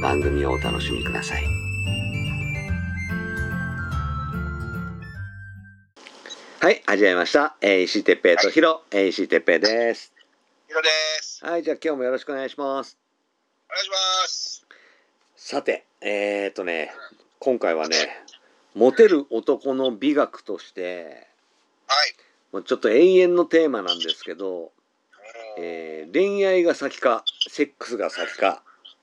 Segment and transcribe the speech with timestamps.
[0.00, 1.44] 番組をお楽しみください。
[6.60, 7.54] はい、始めました。
[7.60, 10.14] えー、石井哲平とヒロ、えー石井哲平です。
[10.68, 10.88] ヒロで
[11.20, 11.44] す。
[11.44, 12.96] はい、じゃあ今日もよろしくお願いします。
[13.68, 14.66] お願いします。
[15.36, 16.92] さて、えー、とね、
[17.38, 17.96] 今回はね、
[18.74, 21.26] モテる男の美学として、
[21.86, 22.14] はい。
[22.52, 24.72] もうちょっと永遠のテーマなんですけど、
[25.58, 28.62] えー恋愛が先か、セックスが先か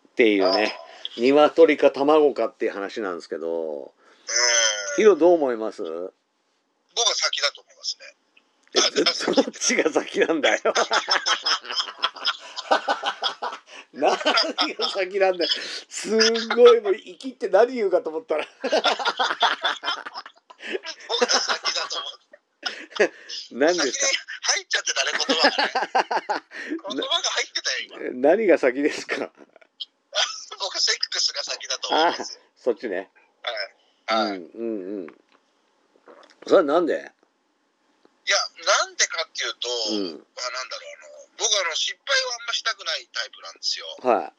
[0.10, 0.76] っていうね、
[1.22, 3.92] 鶏か卵かっていう話なんですけど、うん。
[4.98, 5.82] ヒロどう思います？
[5.84, 6.14] 僕は
[7.14, 8.16] 先だと思いますね。
[8.76, 8.82] え
[9.36, 10.62] どっちが先なんだよ。
[13.94, 14.18] 何が
[14.90, 15.50] 先なんだよ。
[15.90, 18.46] すごいもう生きって何言うかと思ったら。
[18.62, 18.82] 僕は
[21.40, 22.12] 先だと思う。
[23.52, 26.44] 何です先に入っちゃってたね、言葉がね。
[26.90, 27.98] 言葉が入ってたよ、今。
[27.98, 29.32] か何が先ですか？
[30.68, 32.44] 僕はセックスが先だと思いますよ。
[32.60, 33.08] そっちね。
[34.12, 34.36] はい。
[34.36, 34.44] はい。
[34.44, 35.16] うんうんうん。
[36.44, 36.92] それはなんで？
[36.92, 38.36] いや、
[38.68, 40.20] なんでかっていうと、うん。
[40.20, 43.88] あなんだろう、あの、僕はあの失敗をあんましたくないタイプなんですよ。
[44.04, 44.36] は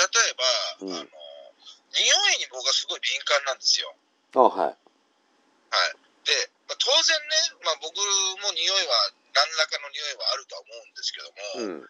[0.00, 3.92] 例えば、うんあの、匂いに僕はすごい敏感なんですよ。
[3.92, 4.40] い。
[4.40, 4.72] あ、はい。
[4.72, 4.80] はい。
[6.24, 6.32] で、
[6.64, 7.92] まあ、当然ね、まあ、僕
[8.40, 11.88] も匂いは、何らかの匂いはあるとは思うんですけども、うん。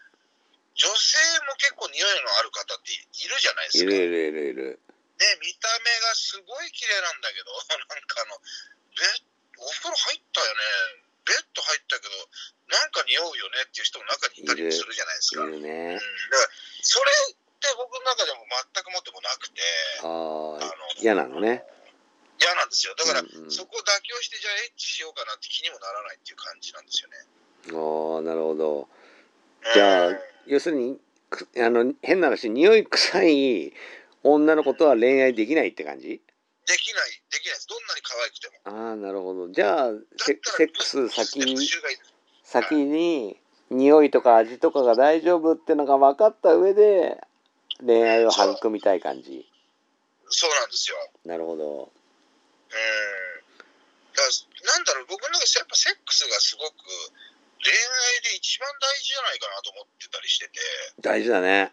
[0.77, 1.17] 女性
[1.49, 3.89] も結構匂いのある方っていいるじゃないですか。
[3.89, 4.81] いるいるいるいる。
[5.17, 7.49] ね、見た目がすごい綺麗なんだけど、
[7.89, 8.37] なんかあの、
[8.93, 9.25] ベッ
[9.57, 10.61] お風呂入ったよね、
[11.25, 12.29] ベッド入ったけど、
[12.69, 15.45] なんか匂うよねっていう人も中にいたりするじゃないですか。
[15.45, 16.37] いるねうん、だ。
[16.37, 16.51] から
[16.83, 19.63] それって僕の中でも全くもってもなくて、
[20.05, 21.65] ああ嫌なのね。
[22.39, 22.95] 嫌なんですよ。
[22.95, 27.17] だから、うんうんそこを妥協して、じゃあエッチしようかなって気にもならないっていう感じなんですよね。
[27.73, 28.89] ああ、なるほど。
[29.73, 30.99] じゃあうん要するに、
[31.31, 33.73] くあの、変な話、匂い臭い
[34.23, 36.09] 女の子とは恋愛できないって感じ？
[36.67, 37.69] できない、できないです。
[37.69, 38.89] どんなに可愛くても。
[38.89, 39.49] ああ、なるほど。
[39.51, 41.69] じゃあ、セックス先復に、
[42.43, 43.37] 先に、
[43.71, 47.19] 匂いとか味とかが大丈夫ってのが分かった上で、
[47.85, 49.49] 恋愛を育みたい感じ。
[50.29, 50.97] そうなんですよ。
[51.25, 51.83] なるほど。
[51.83, 51.91] うん。
[54.17, 54.23] だ
[54.73, 56.75] なんだろう、僕の中でやっぱセックスがすごく
[57.63, 60.61] 恋愛で一番大事じゃないかなと思ってたりしてて。
[61.01, 61.73] 大事だね。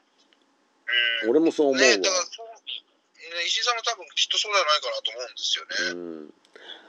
[1.23, 1.29] うん。
[1.31, 1.87] 俺もそう思うわ。
[1.87, 5.91] ね、だからそう、ね、石井さんも多分きっとそうじゃないかなと思うんですよね。
[5.91, 6.33] うん。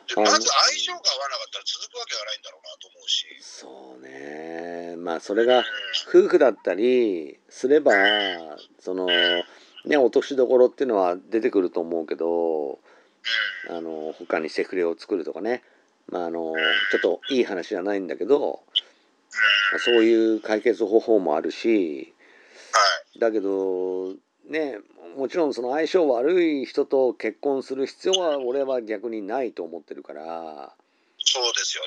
[0.07, 3.27] でまず相性が合わなかったら続くわけがないんだろうなと思うし。
[3.41, 4.97] そうね。
[4.97, 5.49] まあ、それうん。
[5.49, 5.65] が、
[6.09, 7.93] 夫婦だったりすれば
[8.81, 12.79] そのね落としどころっていうのは出てくると思うけど
[13.69, 13.77] うん。
[13.77, 15.63] あの他にセフレを作るとかね
[16.09, 16.53] まああの
[16.91, 18.61] ちょっといい話じゃないんだけど
[19.73, 19.81] うん。
[19.81, 22.15] そういう解決方法もあるし
[22.73, 22.81] は
[23.17, 23.19] い。
[23.21, 24.15] だけど
[24.49, 24.79] ね
[25.17, 30.73] もちろんその相性悪い人と結婚する必要は俺は逆にないと思ってるから、
[31.19, 31.85] そうですよ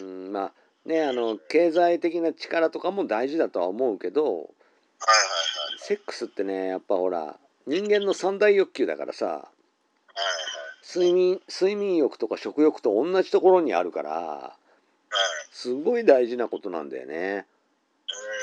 [0.00, 0.28] うね。
[0.28, 0.52] ん、まあ
[0.88, 4.48] ねあの経済的な力とかも大事だとは思うけどはいはいはい。
[5.78, 7.36] セックスってねやっぱほら
[7.66, 9.50] 人間の三大欲求だからさはいはい。
[10.98, 14.59] 睡眠睡眠欲とか食欲と同じところにあるからはい。
[15.60, 17.14] すごい大事なことなんだよね。
[17.14, 17.44] うん、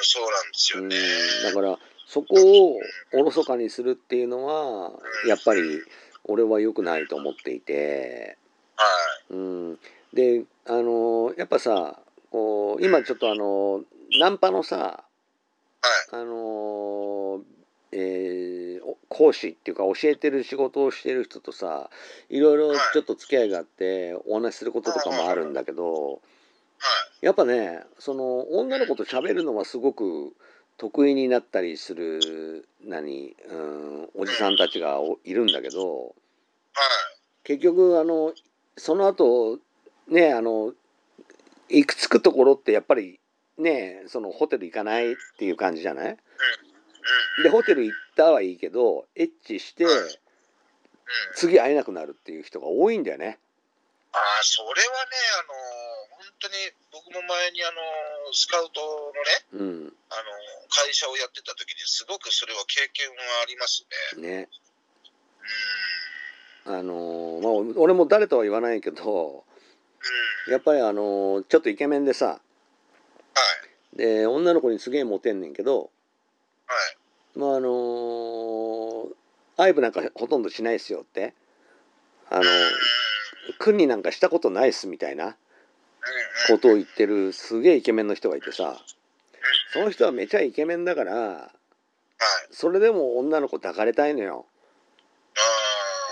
[0.02, 0.98] そうなんですようんね。
[1.44, 2.80] だからそこを
[3.12, 4.92] おろそかにするっていうのは
[5.28, 5.62] やっぱり
[6.26, 8.38] 俺は良くないと思っていて、
[8.76, 8.86] は
[9.32, 9.34] い。
[9.34, 9.80] うん、
[10.14, 12.00] であのやっぱさ
[12.32, 13.82] こう今ちょっとあの
[14.20, 15.04] ナンパのさは
[16.14, 16.16] い。
[16.16, 17.42] あの
[17.92, 21.90] えーお講師っていうか教えてる仕事をしてる人とさ
[22.30, 26.37] いろいろちょっと付き合いがあってお話しすることとかもあるんだけどはい。
[27.22, 30.34] やっぱねその女の子と喋るのはすごく
[30.78, 36.14] 得意になったりする何、うん、おじさんたちがおいるんだけどはい。
[37.44, 38.34] 結局あの
[38.78, 39.60] その後
[40.08, 40.74] ねあの
[41.70, 43.20] 行く着くところってやっぱり
[43.58, 46.10] ねそのホテル行かないっていう感じじゃない？
[46.10, 47.44] うん。
[47.44, 49.86] でホテル行ったはいいけどエッチして。
[51.36, 53.40] 次会えなくなるっていう人が多いんだよね。
[54.12, 54.82] ああ、それはね、
[55.40, 55.87] あの本
[56.40, 56.54] 当に
[56.92, 58.82] 僕も前にあのスカウト
[59.54, 60.22] のね、うんあの
[60.70, 63.86] 会社をやってた時にすごくそれは経験はあります
[64.18, 64.28] ね。
[64.28, 64.50] ね
[66.66, 66.76] うん。
[66.78, 69.44] あのまあ俺も誰とは言わないけど
[70.48, 70.52] うん。
[70.52, 72.42] やっぱりあのちょっとイケメンでさは
[73.94, 73.98] い。
[73.98, 76.76] で女の子にすげえモテんねんけどは
[77.36, 77.40] い。
[77.40, 79.08] まああの
[79.58, 81.34] 愛撫なんかほとんどしないっすよって
[82.30, 82.44] あの
[83.60, 85.32] 君になんかしたことないっすみたいなうん。
[85.32, 85.36] うん。
[86.48, 88.78] ことを言ってるすげえイケメンの人がいてさ
[89.74, 91.52] その人はめちゃイケメンだからはい。
[92.52, 94.46] それでも女の子抱かれたいのよ。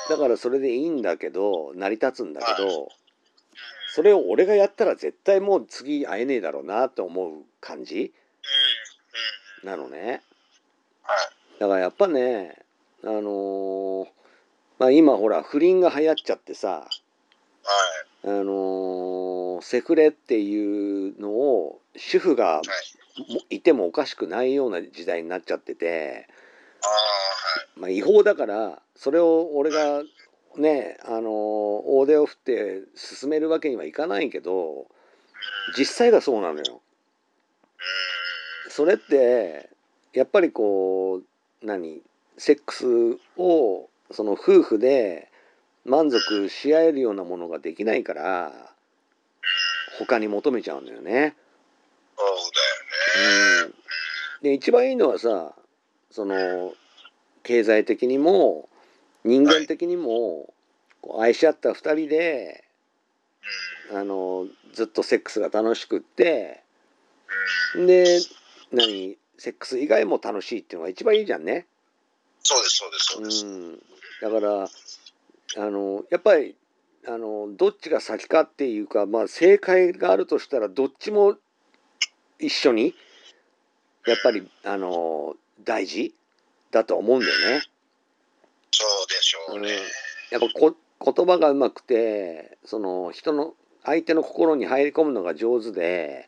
[0.08, 2.88] だからそれでいいんだけど成り立つんだけどうん
[3.96, 8.14] それを俺がやったら絶対もう次会えねえだろうなと思う感じ？
[9.64, 10.22] なのね
[11.02, 11.60] はい。
[11.60, 12.56] だからやっぱね
[13.04, 14.06] あのー
[14.78, 16.88] まあ今ほら不倫が流行っちゃってさはい。
[18.26, 22.62] あのーセフレっていうのを主婦がは
[23.50, 23.62] い。
[23.62, 26.28] てもおかしくないような時代になっちゃってて。
[27.78, 30.02] まあ、違法だからそれを俺が
[30.58, 34.88] ねあのー大手を振って進めるわけにはいかないけど
[35.78, 36.82] 実際がそうなのよ。
[38.66, 38.72] うん。
[38.72, 39.70] それって
[40.14, 42.02] やっぱりこう何
[42.38, 42.86] セックス
[43.38, 45.30] をその夫婦で
[45.86, 48.52] 満足し合えるようなものができないから
[50.00, 51.36] 他に求めちゃうんだよね。
[52.18, 53.74] そうだよね。
[54.40, 55.54] うん、で一番いいのはさ
[56.12, 56.74] その
[57.44, 58.68] 経済的にも
[59.24, 60.54] 人間的にも
[61.02, 62.64] こう愛し合った2人で
[63.92, 63.98] うん。
[63.98, 66.64] あのずっとセックスが楽しくって
[67.76, 67.86] うん。
[67.86, 68.20] で
[68.72, 71.68] 何セックス以外も楽しいっていうのが一番いいじゃんね。
[72.42, 73.46] そうです、そうです、そうです。
[73.46, 73.80] うん、
[74.22, 74.70] だから
[75.58, 76.56] あのやっぱり
[77.08, 81.36] あのどっちが先かっていうか、まあ、正解があるとしたらどっちも
[82.40, 82.96] 一緒に
[84.08, 86.14] やっぱりあの大事
[86.72, 87.64] だと思うんだよね。
[88.72, 89.70] そうでしょうね。
[90.32, 90.76] やっぱこ
[91.14, 93.54] 言葉がうまくてその人の
[93.84, 96.28] 相手の心に入り込むのが上手で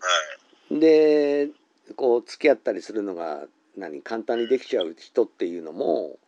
[0.00, 0.80] はい。
[0.80, 1.48] で
[1.94, 3.44] こう付き合ったりするのが
[3.76, 6.18] 何簡単にできちゃう人っていうのも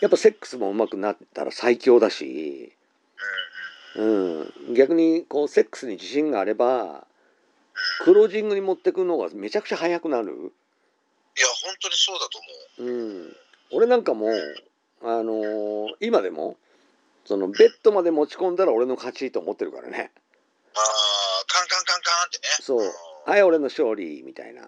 [0.00, 2.72] やっぱセックスもうまくなったら最強だし、
[3.96, 4.74] うん。
[4.74, 7.06] 逆にこうセックスに自信があれば
[8.04, 10.28] クロージングに持ってくのがめちゃくちゃ早くなる。
[10.28, 10.30] い
[11.40, 12.38] や、本当にそうだと
[12.78, 12.92] 思う。
[12.92, 13.36] うん、
[13.72, 14.28] 俺なんかも
[15.02, 16.56] あのー今でも
[17.24, 20.10] そのベッドまで持ち込んだら俺の勝ちと思ってるからね
[20.74, 22.44] ああ、カンカンカンカンってね。
[22.60, 23.32] そううん。
[23.32, 24.62] はい俺の勝利みたいな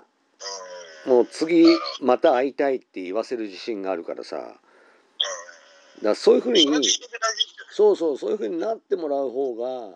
[1.06, 1.12] うん。
[1.12, 1.66] もう次
[2.00, 4.54] また会いたいって言わせる自信があるからさ
[6.02, 6.67] だそういうふうに
[7.70, 9.94] そうそうそういうふうになってもらう方がうん。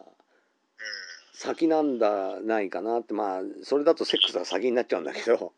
[1.33, 5.53] 先なんだないかなってまあそれだとセックスが先になっちゃうんだけど、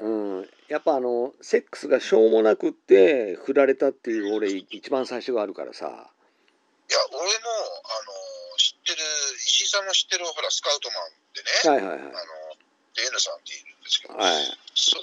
[0.00, 0.38] うん。
[0.38, 6.10] うん、やっぱあのセックスがしょうもなくって振られたっていう俺一番最初があるからさ。
[6.90, 8.10] いや、俺も、あの、
[8.58, 8.98] 知ってる、
[9.38, 12.10] 石井さんも知ってる、ほら、スカウトマンでね、はいはいはい。
[12.10, 12.58] あの、
[12.98, 14.46] で N さんっているんですけど、はい。
[14.78, 15.02] そ N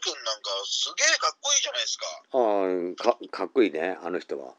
[0.00, 2.08] 君なんかすげえかっこいいじゃないですか。
[2.32, 4.56] ああかかっこいいねあの人は。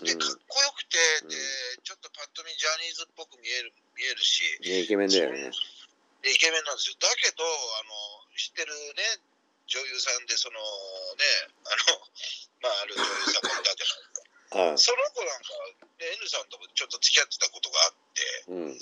[0.00, 0.18] ね、で、うん。
[0.18, 0.96] かっこよくて、
[1.28, 1.36] で、
[1.84, 5.48] ちょっとパッと見ジャニーズっぽく見える、見えるし、ねイケメンだよね。
[6.20, 6.96] でイケメンなんですよ。
[7.00, 7.48] だけど、あ
[7.88, 9.20] の、知ってるね、
[9.64, 11.24] 女優さんで、その、ね、
[11.64, 12.04] あの、
[12.60, 14.92] まあ、ある女優さんがいたじゃないですか。
[14.92, 15.56] その子なんか、
[15.96, 18.80] ね、N さんともちょっと付き合ってたことがあって、うん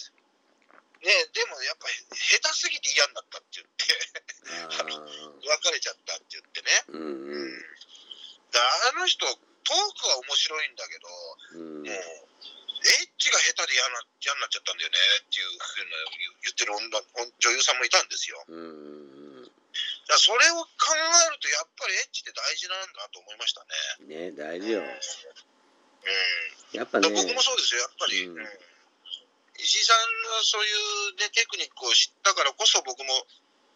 [1.00, 3.88] ね、でもやっぱり下手すぎて嫌になったって言って、
[4.44, 6.68] 別れちゃったって言ってね。
[6.92, 7.60] うんうん。
[8.52, 11.08] であの人、トークは面白いんだけど、
[11.56, 11.88] うん。
[11.88, 15.96] もう、エッチが下手で嫌な嫌になっちゃったんだよねっていうふうな
[16.44, 18.44] 言ってる女女優さんもいたんですよ。
[18.48, 19.44] うん。
[20.04, 21.00] だそれを考え
[21.32, 23.64] ると、やっぱりエッチって大事なんだと思いました
[24.04, 24.28] ね。
[24.28, 24.80] ね大事よ。
[24.80, 24.88] うん。
[26.76, 27.08] やっぱね。
[27.08, 28.28] 僕もそうですよ、やっぱり。
[28.28, 28.36] うん。
[28.36, 28.69] うん
[29.60, 30.00] 石井さん
[30.32, 33.12] のそういう、ね、テクニックを知ったからこそ僕も、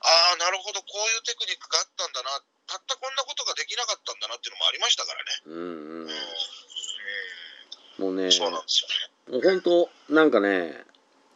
[0.01, 2.31] ああ、なるほど、こういうテクニックがあったんだな、
[2.67, 5.45] たったこんなことができなかったんだなっていうのもありましたからね。
[5.47, 6.15] うんうんうん
[7.97, 9.35] もうねそうなんですよね。
[9.35, 9.61] もう本
[10.09, 10.83] 当なんかね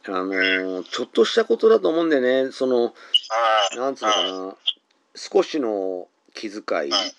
[0.07, 2.93] あのーちょっとしたことだと思うんだよねそのは
[3.73, 3.77] い。
[3.77, 4.57] なんつうのかな
[5.15, 6.91] 少しの気遣いはい。
[6.91, 7.15] はい。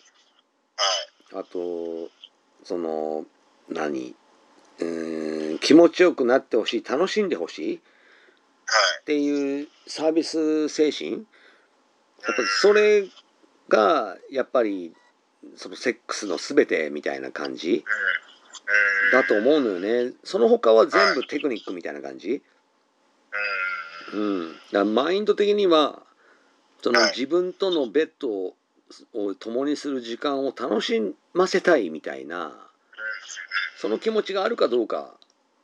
[1.36, 2.10] あと
[2.66, 3.26] その
[3.70, 4.14] 何？
[4.80, 7.76] うーん気持ちよくなってほしい楽しんでほしい。
[7.76, 7.84] っは
[9.02, 9.06] い。
[9.06, 11.12] ていうサービス精神。
[11.12, 11.22] やっ
[12.36, 13.08] ぱそれ
[13.68, 14.94] がやっぱり
[15.56, 17.84] そのセックスの全てみたいな感じ。
[19.12, 20.14] だと思うのよね。
[20.24, 22.44] その他は全部テクニックみたいな感じ。
[24.14, 24.20] うん。
[24.20, 24.54] うん。
[24.54, 26.04] だからマインド的には
[26.82, 27.10] そのはい。
[27.12, 28.56] 自分とのベッドを
[29.14, 32.70] を共にする時間を楽しませたいみたいな
[33.80, 35.14] その気持ちがあるかどうか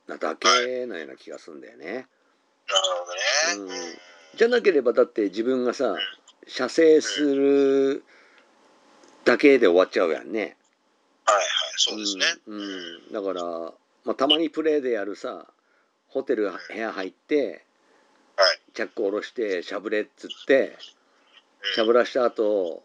[0.07, 1.85] なだけのような気がするんだよね。
[1.85, 2.07] なる
[3.49, 3.73] ほどね。
[3.73, 3.97] うん
[4.37, 5.97] じゃなければだって自分がさ
[6.47, 8.05] 射精する
[9.25, 10.55] だけで終わっちゃうやんね。
[11.25, 11.45] はいはい。
[11.75, 12.25] そうですね。
[12.47, 13.43] うんうんだから、
[14.05, 15.47] まあ、たまにプレーでやるさ
[16.07, 17.65] ホテル部屋入って
[18.37, 18.61] はい。
[18.73, 20.77] チャック下ろしてしゃぶれっつって
[21.65, 22.81] うんしゃぶらした後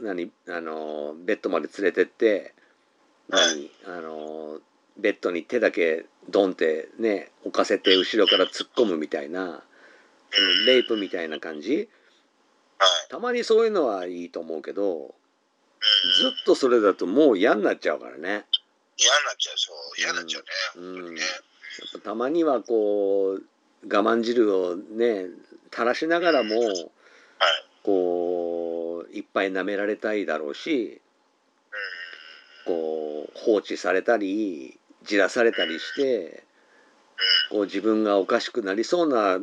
[0.00, 2.61] 何あのベッドまで連れてって何
[3.32, 4.58] あの
[4.98, 9.60] ベッドに手だけドンってね置かせて後ろから突っ込むみたいな、うん
[10.66, 11.76] レイプみたいな感じ？
[11.76, 11.88] はい。
[13.10, 15.08] たまにそういうのはいいと思うけどうん。
[15.08, 15.12] ずっ
[16.46, 18.18] とそれだともう嫌になっちゃうからね。
[18.18, 18.44] 嫌になっ
[19.38, 19.58] ちゃう。
[19.58, 19.76] そう。
[19.98, 20.48] 嫌になっちゃうね。
[20.76, 23.42] うん、ねやっぱたまにはこう
[23.94, 25.26] 我慢汁をね
[25.70, 26.84] 垂らしながらもはい。
[27.82, 31.02] こういっぱい舐められたいだろうし
[32.66, 32.74] うん。
[32.74, 33.01] こう
[33.34, 36.44] 放置されたりじらされたりして
[37.50, 39.38] こう自分がおかしくなりそうな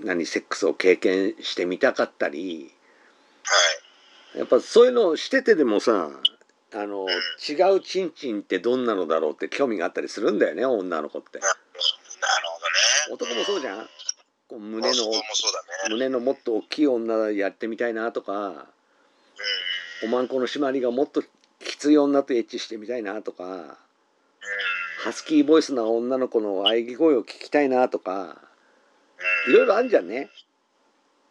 [0.00, 2.72] 何セックスを経験してみたかったり
[3.42, 4.38] はい。
[4.38, 6.10] やっぱそういうのをしててでもさ
[6.74, 7.06] あの
[7.48, 11.38] 違うチンチンってどんなのだろうって興味があったりするんだよね女の子って。
[11.38, 11.52] なる
[13.08, 13.34] ほどね。
[13.34, 13.88] 男もそうじゃん。
[14.48, 14.94] こう胸の。
[15.90, 18.32] 胸のもっと大きい女やってみたいなとか
[20.02, 20.08] うん。
[20.08, 21.22] おまんこの締まりがもっと
[21.58, 23.76] きつい女とエッチしてみたいなとかうん。
[25.04, 28.36] ハスキーボイスな女の子の喘ぎ声を聞きたいなとか
[29.46, 30.30] うんいろいろあるじゃんね。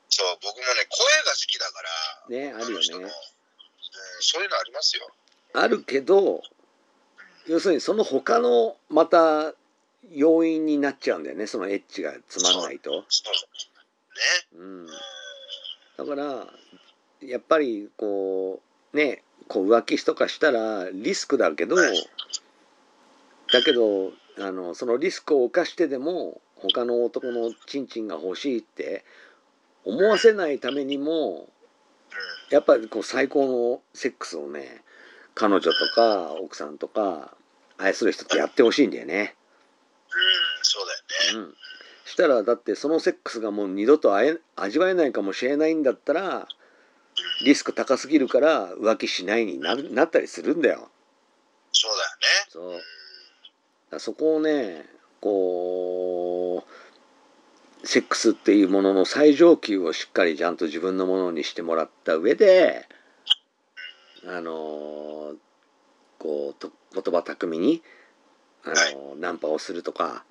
[0.09, 1.83] そう、僕もね、声が好きだか
[2.29, 3.11] ら、ねあるよの人のうんね。
[4.19, 5.07] そういうのありますよ。
[5.53, 6.41] あるけど
[7.47, 9.53] 要するにその他のまた
[10.11, 13.05] 要因になっちゃうんだよねそのエッチがつまんないと。
[13.09, 13.23] そ
[14.53, 14.57] う。
[14.57, 14.63] ね。
[14.63, 14.87] うん、うん。
[15.97, 16.47] だから
[17.21, 18.61] やっぱりこ
[18.93, 21.83] うねこう浮気とかしたらリスクだけどだ
[23.63, 29.05] けどあのそのリスクを冒してでも他の男のチンチンが欲しいって
[29.85, 31.47] 思わせないためにも
[32.49, 34.83] やっぱりこう最高のセックスをね
[35.33, 37.35] 彼女とか奥さんとか
[37.77, 39.35] 愛する人とやってほしいんだよね。
[40.09, 40.19] うん、
[40.63, 40.85] そう
[41.33, 41.47] だよね。
[41.47, 41.55] うん、
[42.05, 46.47] したらだってそのセックスがもう二度と味わえないかもしれないんだったら
[47.43, 50.89] リスク高すぎるから浮気しないになるなったりするんだよ。
[51.71, 51.91] そう
[52.51, 52.81] だよね。
[53.91, 54.85] そうそこをね
[55.21, 56.65] こ
[57.83, 62.87] うセックスっていうものの最上級をしっかりちゃんと自分のものにしてもらった上で
[64.27, 65.33] あの
[66.19, 67.81] こうと言葉巧みに
[68.65, 70.25] あのナンパをするとか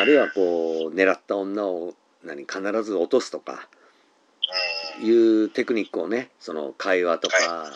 [0.00, 3.85] あるいはこう狙った女を何必ず落とすとかうん。
[5.00, 7.72] いうテクニックをねその会話とか、はい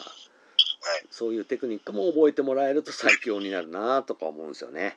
[1.11, 4.97] そういうテクニックも覚えてもらえると最強になるなとか思うんですよね。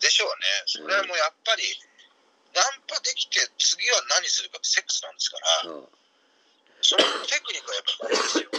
[0.00, 0.34] でしょうね。
[0.66, 1.64] それはもうやっぱり、
[2.52, 5.72] ナンパできて次は何するかってセックスなんですから、
[6.82, 8.50] そそのテクニックはやっぱり大事ですよ。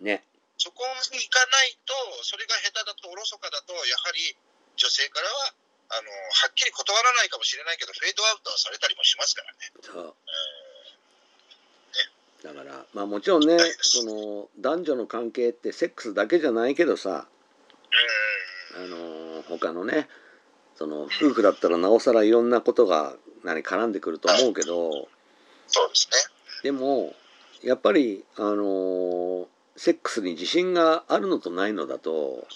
[0.00, 0.24] うね
[0.58, 4.36] そこに行かないと、それが下手だとおろそかだと、やはり
[4.76, 5.54] 女性からは、
[5.96, 9.72] あの、はっきり断らないかもしれないけど、フェードアウトはされたりもしますからね。
[9.80, 10.12] そうだ
[12.64, 17.26] からまあもちろんねその男女の関係ってセックスだけじゃないけどさ
[18.76, 18.84] うん。
[18.84, 20.08] あの他のね
[20.76, 23.14] その夫婦だったらなおさらいろんなことが
[23.44, 25.08] 何絡んでくると思うけど
[25.66, 26.16] そうですね。
[26.62, 27.14] でも
[27.62, 32.46] やっぱりあのセックスに自信があるのとないのだと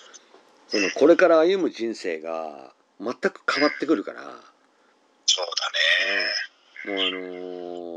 [0.68, 4.22] そのこれから歩む人生が全く変わってくるから。
[5.26, 5.46] そう
[6.86, 7.02] だね。
[7.02, 7.18] もうあの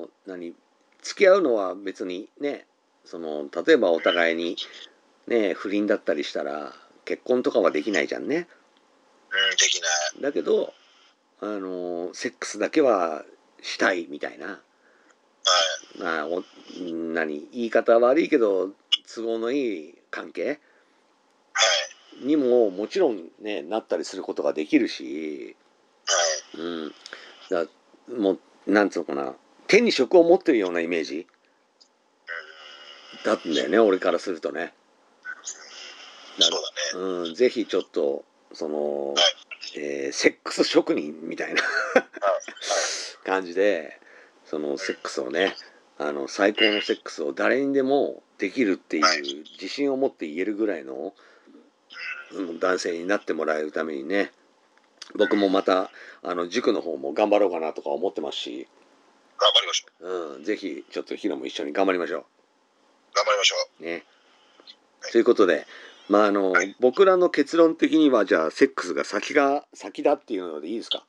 [0.05, 0.53] ー何？
[1.01, 2.65] 付き合うのは別にね
[3.05, 4.57] その例えばお互いに
[5.27, 6.73] ね不倫だったりしたら
[7.05, 8.35] 結婚とかはできないじゃんね。
[8.35, 8.41] うん、
[9.51, 9.87] できな
[10.19, 10.21] い。
[10.21, 10.73] だけど
[11.39, 13.23] あのーセックスだけは
[13.61, 16.01] したいみたいな、はい。
[16.01, 16.43] まあ、お
[16.81, 18.71] 何言い方悪いけど
[19.13, 20.53] 都合のいい関係は
[22.21, 22.25] い。
[22.25, 25.55] にももちろんねなったりすることができるし、
[26.55, 26.65] はい。
[26.65, 26.93] うん、
[27.49, 27.65] だ
[28.17, 29.35] もうなんつうのかな
[29.67, 31.27] 手に職を持ってるようなイメージ？
[33.25, 34.73] だったんだよね俺からするとね。
[36.39, 36.57] そうだ
[36.99, 37.23] ね。
[37.27, 39.15] うんぜひちょっとその、はい。
[39.75, 41.67] えーセックス職人みたいなは
[41.99, 43.25] い。
[43.25, 43.99] 感じで
[44.45, 45.55] そのセックスをね
[45.97, 49.17] あの最高のセックスを誰にでもできるってはい。
[49.19, 51.13] いう自信を持って言えるぐらいの、
[52.33, 54.31] うん、男性になってもらえるためにね。
[55.15, 55.89] 僕もまた
[56.21, 58.67] あの塾の方も頑張ろうかなとか思ってますし、
[59.39, 60.35] 頑張りましょう。
[60.37, 62.25] うん、ぜひちょっとヒロも一緒に頑張りましょ
[63.13, 63.83] 頑張りましょう。
[63.83, 63.85] う。
[63.85, 63.91] ね
[65.01, 65.67] はいということで
[66.09, 71.05] まああの、はい僕らの結論的にはじゃあセックスが先が先だっていうのでいいですか？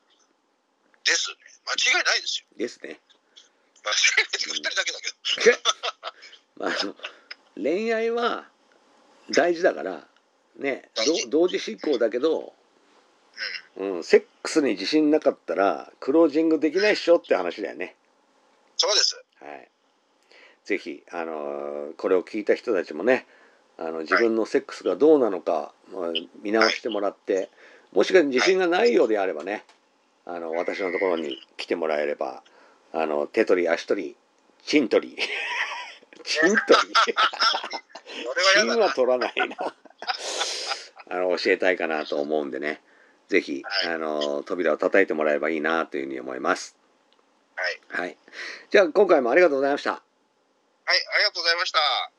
[1.05, 1.37] ですね。
[1.67, 2.47] 間違いないですよ。
[2.57, 3.01] ですね。
[3.85, 5.59] 間違いないっていうか、二人だけだけど。
[6.65, 6.95] まあ、あの
[7.63, 8.49] 恋愛は
[9.31, 10.09] 大事だから
[10.57, 10.91] ね
[11.29, 12.53] 同時進行だけど、
[13.77, 17.95] うん、セックスに自信なかったらクロージングできないっしょって話だよね。
[18.79, 19.23] そうです。
[19.41, 19.69] はい、
[20.65, 23.27] ぜひ、あのーこれを聞いた人たちもね
[23.77, 27.51] あの自分のセックスがどうなのか、まあ見直してもらって
[27.93, 29.65] もしか自信がないようであればね
[30.27, 32.43] あの私のところに来てもらえれば
[32.93, 34.17] あの手取り足取り
[34.65, 35.17] チン取り
[36.25, 36.57] チン取り
[38.27, 38.75] 俺は嫌だな。
[38.75, 39.57] 金は取らないな
[41.11, 42.81] あの教えたいかなと思うんでね
[43.29, 46.88] ぜひ、はいあの扉を叩いてもらえばいいなというふうに思いますはい。
[47.88, 48.17] はい。
[48.71, 49.91] じゃあ今回もありがとうございました。
[49.91, 50.00] はい、
[51.15, 52.18] ありがとうございました。